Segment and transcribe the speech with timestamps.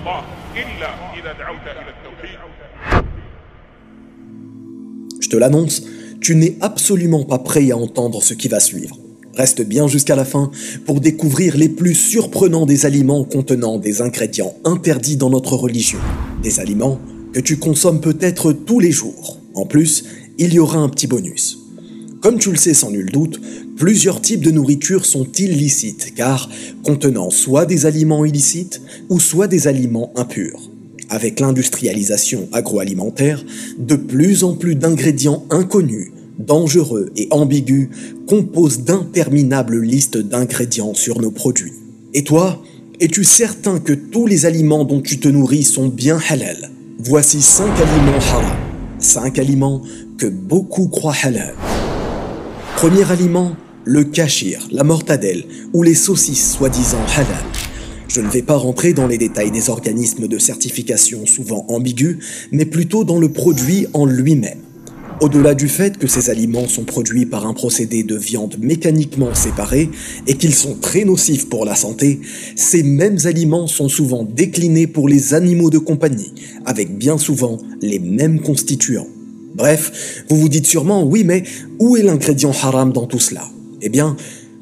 [0.00, 0.20] الله
[0.56, 0.88] إلا
[1.18, 2.38] إذا دعوت إلى التوحيد
[5.20, 5.82] Je te l'annonce,
[6.20, 8.96] tu n'es absolument pas prêt à entendre ce qui va suivre.
[9.34, 10.50] Reste bien jusqu'à la fin
[10.86, 15.98] pour découvrir les plus surprenants des aliments contenant des ingrédients interdits dans notre religion.
[16.42, 17.00] Des aliments
[17.32, 19.40] que tu consommes peut-être tous les jours.
[19.54, 20.04] En plus,
[20.38, 21.59] il y aura un petit bonus.
[22.21, 23.41] Comme tu le sais sans nul doute,
[23.77, 26.49] plusieurs types de nourriture sont illicites car
[26.83, 28.79] contenant soit des aliments illicites
[29.09, 30.69] ou soit des aliments impurs.
[31.09, 33.43] Avec l'industrialisation agroalimentaire,
[33.79, 37.89] de plus en plus d'ingrédients inconnus, dangereux et ambigus
[38.27, 41.73] composent d'interminables listes d'ingrédients sur nos produits.
[42.13, 42.61] Et toi,
[42.99, 46.69] es-tu certain que tous les aliments dont tu te nourris sont bien halal?
[46.99, 48.57] Voici 5 aliments haram,
[48.99, 49.81] 5 aliments
[50.19, 51.55] que beaucoup croient halal.
[52.81, 57.45] Premier aliment, le kashir, la mortadelle ou les saucisses soi-disant halal.
[58.07, 62.17] Je ne vais pas rentrer dans les détails des organismes de certification souvent ambigus,
[62.51, 64.57] mais plutôt dans le produit en lui-même.
[65.19, 69.91] Au-delà du fait que ces aliments sont produits par un procédé de viande mécaniquement séparé
[70.25, 72.19] et qu'ils sont très nocifs pour la santé,
[72.55, 76.33] ces mêmes aliments sont souvent déclinés pour les animaux de compagnie,
[76.65, 79.05] avec bien souvent les mêmes constituants.
[79.55, 81.43] Bref, vous vous dites sûrement, oui, mais
[81.79, 83.49] où est l'ingrédient haram dans tout cela?
[83.81, 84.15] Eh bien,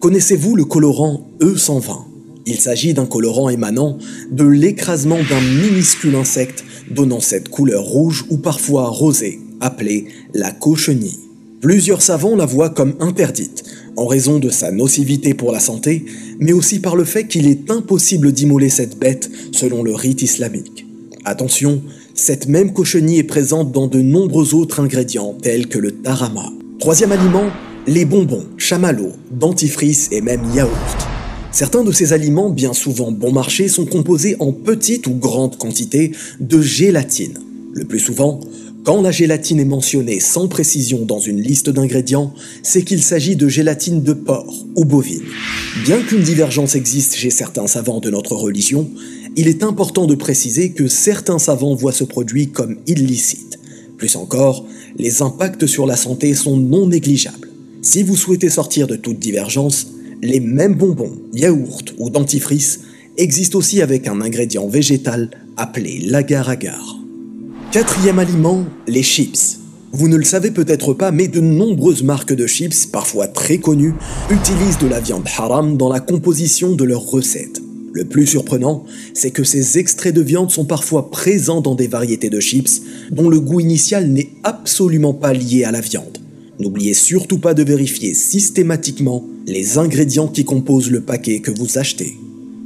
[0.00, 2.02] connaissez-vous le colorant E120
[2.46, 3.98] Il s'agit d'un colorant émanant
[4.30, 11.20] de l'écrasement d'un minuscule insecte donnant cette couleur rouge ou parfois rosée, appelée la cochenille.
[11.62, 13.64] Plusieurs savants la voient comme interdite,
[13.96, 16.04] en raison de sa nocivité pour la santé,
[16.38, 20.84] mais aussi par le fait qu'il est impossible d'immoler cette bête selon le rite islamique.
[21.24, 21.80] Attention,
[22.14, 26.48] cette même cochenille est présente dans de nombreux autres ingrédients tels que le tarama.
[26.78, 27.50] Troisième aliment,
[27.88, 30.70] les bonbons, chamallows, dentifrice et même yaourt.
[31.50, 36.12] Certains de ces aliments, bien souvent bon marché, sont composés en petite ou grande quantité
[36.38, 37.40] de gélatine.
[37.72, 38.38] Le plus souvent,
[38.84, 43.48] quand la gélatine est mentionnée sans précision dans une liste d'ingrédients, c'est qu'il s'agit de
[43.48, 45.22] gélatine de porc ou bovine.
[45.84, 48.88] Bien qu'une divergence existe chez certains savants de notre religion,
[49.36, 53.58] il est important de préciser que certains savants voient ce produit comme illicite.
[53.98, 54.64] Plus encore,
[54.96, 57.48] les impacts sur la santé sont non négligeables.
[57.82, 59.88] Si vous souhaitez sortir de toute divergence,
[60.22, 62.80] les mêmes bonbons, yaourts ou dentifrice
[63.16, 66.98] existent aussi avec un ingrédient végétal appelé l'agar-agar.
[67.72, 69.58] Quatrième aliment, les chips.
[69.92, 73.94] Vous ne le savez peut-être pas, mais de nombreuses marques de chips, parfois très connues,
[74.30, 77.63] utilisent de la viande haram dans la composition de leurs recettes.
[77.94, 78.84] Le plus surprenant,
[79.14, 82.82] c'est que ces extraits de viande sont parfois présents dans des variétés de chips
[83.12, 86.18] dont le goût initial n'est absolument pas lié à la viande.
[86.58, 92.16] N'oubliez surtout pas de vérifier systématiquement les ingrédients qui composent le paquet que vous achetez.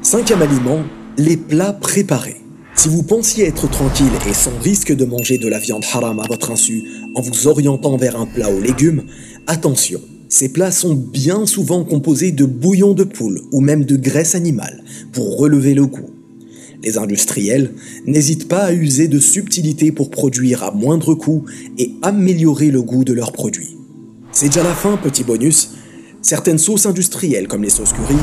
[0.00, 0.84] Cinquième aliment,
[1.18, 2.40] les plats préparés.
[2.74, 6.26] Si vous pensiez être tranquille et sans risque de manger de la viande haram à
[6.26, 6.82] votre insu
[7.14, 9.02] en vous orientant vers un plat aux légumes,
[9.46, 14.36] attention, ces plats sont bien souvent composés de bouillon de poule ou même de graisse
[14.36, 16.08] animale pour relever le goût.
[16.84, 17.74] Les industriels
[18.06, 21.44] n'hésitent pas à user de subtilités pour produire à moindre coût
[21.78, 23.76] et améliorer le goût de leurs produits.
[24.30, 25.72] C'est déjà la fin, petit bonus.
[26.22, 28.16] Certaines sauces industrielles comme les sauces curry,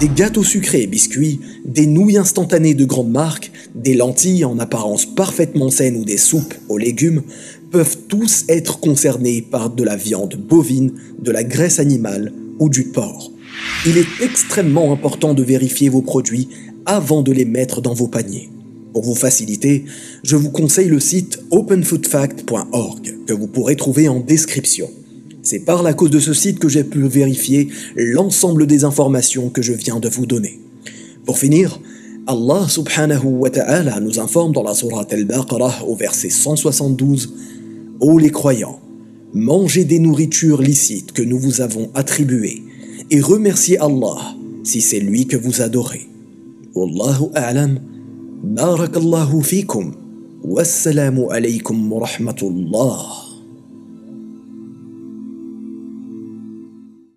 [0.00, 5.06] des gâteaux sucrés et biscuits, des nouilles instantanées de grande marque, des lentilles en apparence
[5.06, 7.22] parfaitement saines ou des soupes aux légumes
[7.74, 12.84] peuvent tous être concernés par de la viande bovine, de la graisse animale ou du
[12.84, 13.32] porc.
[13.84, 16.48] Il est extrêmement important de vérifier vos produits
[16.86, 18.48] avant de les mettre dans vos paniers.
[18.92, 19.86] Pour vous faciliter,
[20.22, 24.88] je vous conseille le site openfoodfact.org que vous pourrez trouver en description.
[25.42, 29.62] C'est par la cause de ce site que j'ai pu vérifier l'ensemble des informations que
[29.62, 30.60] je viens de vous donner.
[31.26, 31.80] Pour finir,
[32.28, 37.34] Allah subhanahu wa ta'ala nous informe dans la sourate Al-Baqarah au verset 172
[38.06, 38.80] Ô les croyants,
[39.32, 42.62] mangez des nourritures licites que nous vous avons attribuées
[43.10, 46.06] et remerciez Allah si c'est lui que vous adorez.
[46.74, 47.80] Wallahu a'lam.
[48.42, 49.40] Barakallahu.